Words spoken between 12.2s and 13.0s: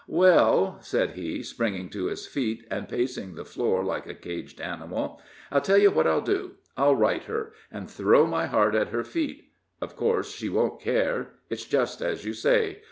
you say.